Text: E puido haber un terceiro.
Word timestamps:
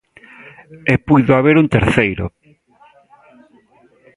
E 0.93 0.95
puido 1.07 1.31
haber 1.37 1.55
un 1.61 1.67
terceiro. 1.75 2.25